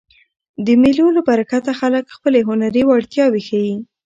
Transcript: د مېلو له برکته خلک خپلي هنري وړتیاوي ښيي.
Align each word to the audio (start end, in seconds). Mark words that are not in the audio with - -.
د 0.65 0.67
مېلو 0.81 1.07
له 1.17 1.21
برکته 1.29 1.71
خلک 1.79 2.03
خپلي 2.15 2.39
هنري 2.47 2.83
وړتیاوي 2.85 3.41
ښيي. 3.47 3.75